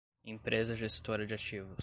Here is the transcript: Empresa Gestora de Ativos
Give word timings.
Empresa 0.25 0.75
Gestora 0.75 1.27
de 1.27 1.33
Ativos 1.35 1.77